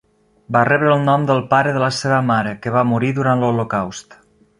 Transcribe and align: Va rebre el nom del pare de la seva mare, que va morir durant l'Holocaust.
Va 0.55 0.61
rebre 0.69 0.87
el 0.93 1.03
nom 1.09 1.27
del 1.31 1.43
pare 1.51 1.73
de 1.75 1.83
la 1.83 1.89
seva 1.97 2.17
mare, 2.31 2.55
que 2.65 2.73
va 2.77 2.83
morir 2.93 3.13
durant 3.21 3.45
l'Holocaust. 3.45 4.19